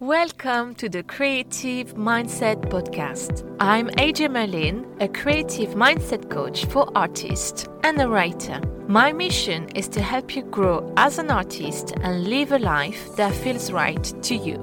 [0.00, 3.44] Welcome to the Creative Mindset Podcast.
[3.60, 8.62] I'm AJ Merlin, a creative mindset coach for artists and a writer.
[8.88, 13.34] My mission is to help you grow as an artist and live a life that
[13.34, 14.58] feels right to you.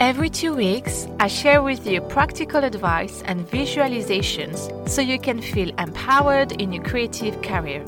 [0.00, 5.72] Every two weeks, I share with you practical advice and visualizations so you can feel
[5.78, 7.84] empowered in your creative career.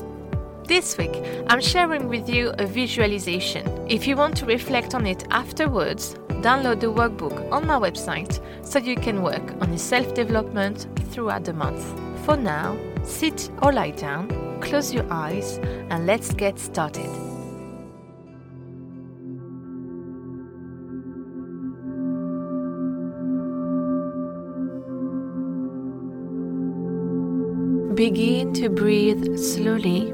[0.65, 3.67] This week, I'm sharing with you a visualization.
[3.89, 8.77] If you want to reflect on it afterwards, download the workbook on my website so
[8.77, 11.81] you can work on your self development throughout the month.
[12.25, 14.27] For now, sit or lie down,
[14.59, 15.57] close your eyes,
[15.89, 17.09] and let's get started.
[27.95, 30.09] Begin to breathe slowly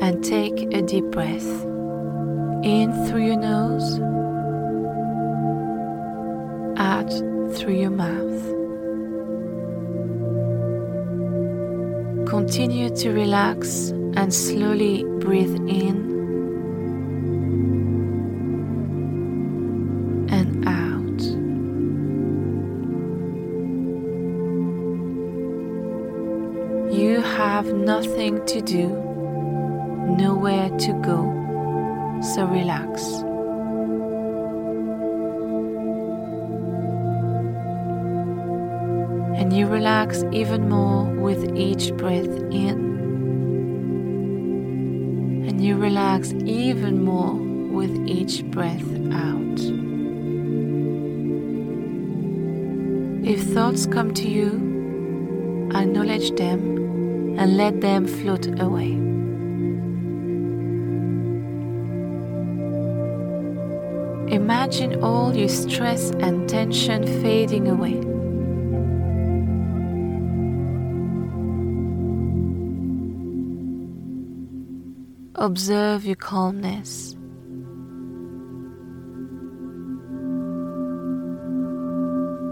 [0.00, 1.75] and take a deep breath
[2.62, 4.00] in through your nose,
[6.78, 7.10] out
[7.56, 8.42] through your mouth.
[12.28, 15.96] Continue to relax and slowly breathe in
[20.30, 21.22] and out.
[26.92, 28.88] You have nothing to do,
[30.18, 31.45] nowhere to go,
[32.22, 33.02] so relax.
[39.38, 42.94] And you relax even more with each breath in.
[45.48, 49.60] And you relax even more with each breath out.
[53.28, 54.48] If thoughts come to you,
[55.74, 56.76] acknowledge them
[57.38, 59.15] and let them float away.
[64.36, 67.96] Imagine all your stress and tension fading away.
[75.36, 77.14] Observe your calmness.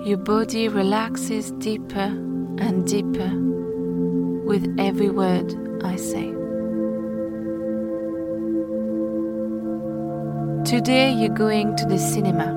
[0.09, 2.11] Your body relaxes deeper
[2.65, 3.31] and deeper
[4.47, 6.34] with every word I say.
[10.75, 12.49] Today you're going to the cinema.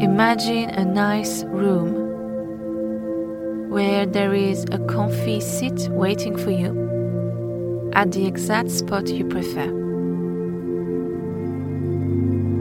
[0.00, 1.92] Imagine a nice room
[3.68, 9.66] where there is a comfy seat waiting for you at the exact spot you prefer.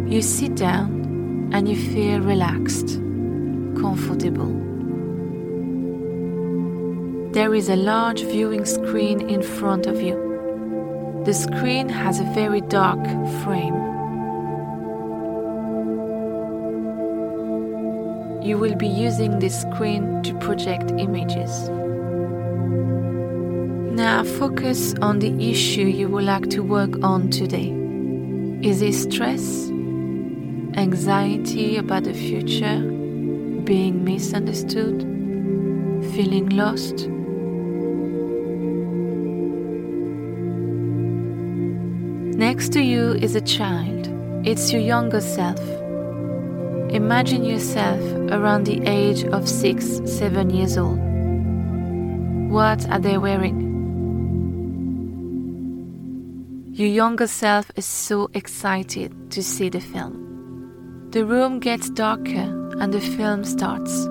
[0.10, 2.98] You sit down and you feel relaxed,
[3.80, 4.52] comfortable.
[7.32, 11.24] There is a large viewing screen in front of you.
[11.26, 13.02] The screen has a very dark
[13.46, 13.91] frame.
[18.52, 21.70] You will be using this screen to project images.
[23.96, 27.70] Now focus on the issue you would like to work on today.
[28.62, 29.70] Is it stress,
[30.76, 32.82] anxiety about the future,
[33.64, 35.02] being misunderstood,
[36.14, 37.08] feeling lost?
[42.38, 44.10] Next to you is a child.
[44.46, 45.81] It's your younger self.
[46.92, 48.02] Imagine yourself
[48.34, 51.00] around the age of six, seven years old.
[52.52, 53.70] What are they wearing?
[56.74, 61.08] Your younger self is so excited to see the film.
[61.12, 64.06] The room gets darker and the film starts.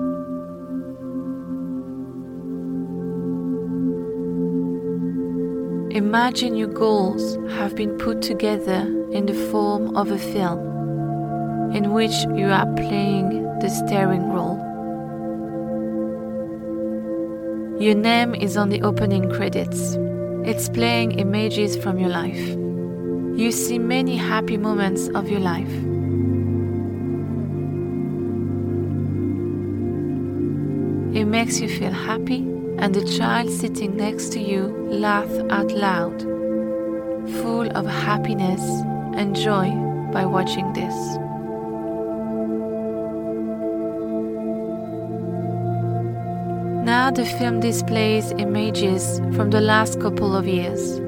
[5.95, 10.70] Imagine your goals have been put together in the form of a film
[11.73, 14.57] in which you are playing the steering role.
[17.81, 19.97] Your name is on the opening credits.
[20.45, 22.57] It's playing images from your life.
[23.39, 25.71] You see many happy moments of your life.
[31.15, 32.39] It makes you feel happy,
[32.77, 36.21] and the child sitting next to you laughs out loud,
[37.41, 38.61] full of happiness
[39.15, 39.69] and joy
[40.11, 40.95] by watching this.
[46.83, 50.99] Now the film displays images from the last couple of years.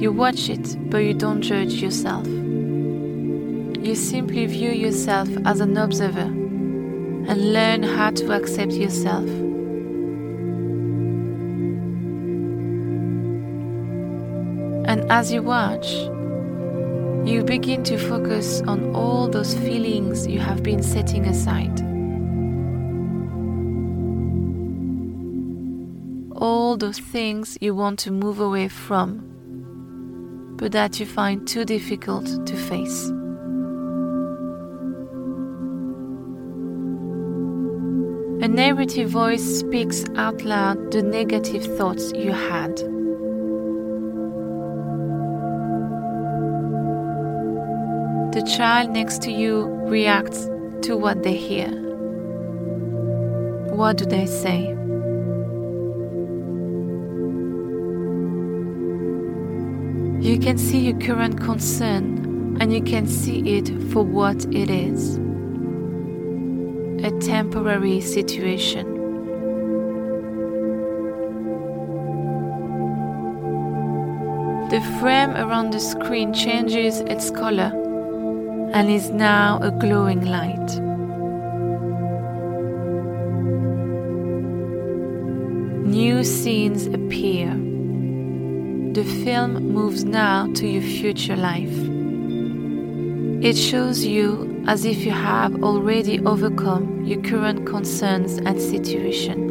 [0.00, 2.26] You watch it, but you don't judge yourself.
[2.26, 9.28] You simply view yourself as an observer and learn how to accept yourself.
[14.86, 15.86] And As you watch,
[17.26, 21.80] you begin to focus on all those feelings you have been setting aside.
[26.36, 29.22] All those things you want to move away from,
[30.56, 33.08] but that you find too difficult to face.
[38.42, 42.99] A narrative voice speaks out loud the negative thoughts you had.
[48.32, 50.44] The child next to you reacts
[50.82, 51.68] to what they hear.
[53.74, 54.68] What do they say?
[60.20, 65.16] You can see your current concern and you can see it for what it is
[67.02, 68.86] a temporary situation.
[74.68, 77.79] The frame around the screen changes its color
[78.72, 80.70] and is now a glowing light.
[85.84, 87.50] New scenes appear.
[88.92, 91.76] The film moves now to your future life.
[93.42, 99.49] It shows you as if you have already overcome your current concerns and situation.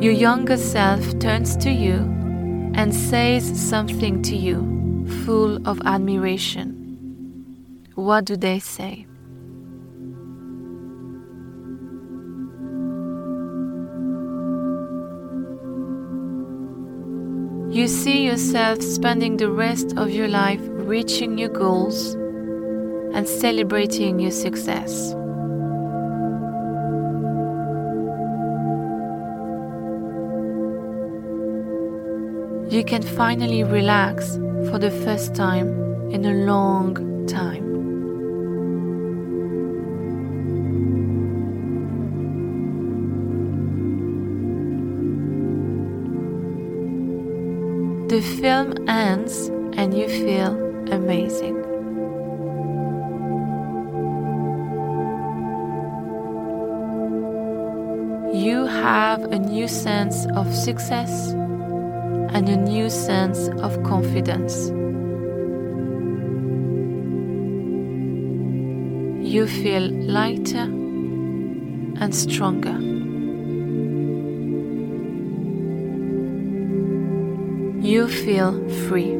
[0.00, 1.94] Your younger self turns to you
[2.74, 6.78] and says something to you, full of admiration.
[7.96, 9.06] What do they say?
[17.70, 24.30] You see yourself spending the rest of your life reaching your goals and celebrating your
[24.30, 25.17] success.
[32.70, 34.36] You can finally relax
[34.68, 35.68] for the first time
[36.10, 37.66] in a long time.
[48.08, 49.48] The film ends
[49.78, 50.52] and you feel
[50.92, 51.56] amazing.
[58.34, 61.34] You have a new sense of success
[62.30, 64.68] and a new sense of confidence.
[69.26, 70.66] You feel lighter
[72.00, 72.78] and stronger.
[77.80, 79.16] You feel free.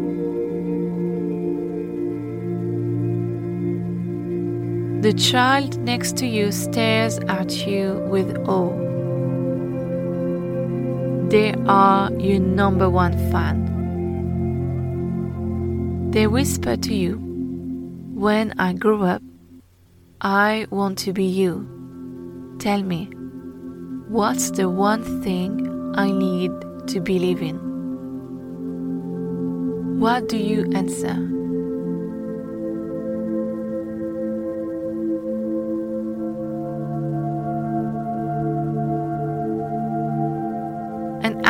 [5.01, 8.88] The child next to you stares at you with awe.
[11.29, 13.69] They are your number one fan.
[16.11, 17.19] They whisper to you,
[18.15, 19.23] When I grow up,
[20.23, 21.69] I want to be you.
[22.59, 23.11] Tell me,
[24.09, 26.51] what's the one thing I need
[26.89, 27.59] to believe in?
[30.01, 31.38] What do you answer?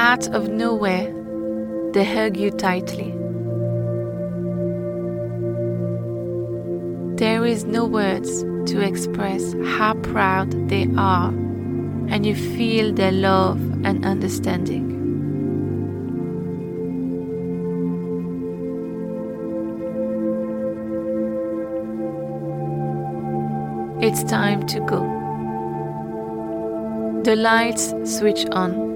[0.09, 1.13] Out of nowhere,
[1.93, 3.11] they hug you tightly.
[7.17, 11.29] There is no words to express how proud they are,
[12.09, 14.87] and you feel their love and understanding.
[24.01, 25.01] It's time to go.
[27.25, 28.88] The lights switch on.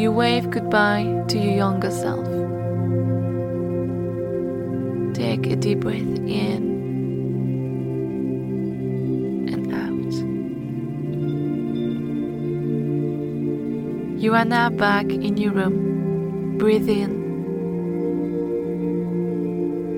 [0.00, 2.24] You wave goodbye to your younger self.
[5.14, 6.62] Take a deep breath in
[9.52, 10.12] and out.
[14.22, 16.56] You are now back in your room.
[16.56, 17.10] Breathe in,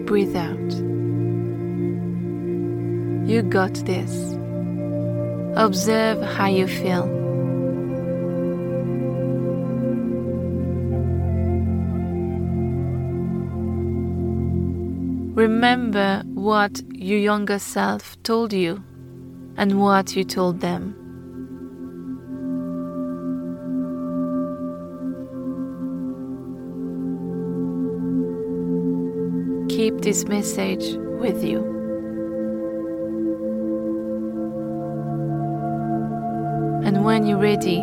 [0.05, 0.73] breathe out.
[3.31, 4.35] You got this.
[5.55, 7.22] Observe how you feel.
[15.35, 18.85] Remember what your younger self told you
[19.57, 20.95] and what you told them.
[29.71, 31.61] Keep this message with you.
[36.85, 37.81] And when you're ready,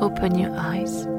[0.00, 1.13] open your eyes.